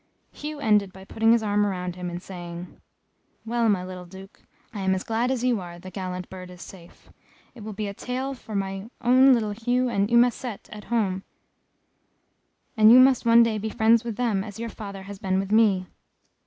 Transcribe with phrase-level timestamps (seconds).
[0.31, 2.81] Hugh ended by putting his arm round him, and saying,
[3.45, 4.41] "Well, my little Duke,
[4.73, 7.11] I am as glad as you are the gallant bird is safe
[7.53, 11.21] it will be a tale for my own little Hugh and Eumacette at home
[12.75, 15.51] and you must one day be friends with them as your father has been with
[15.51, 15.85] me.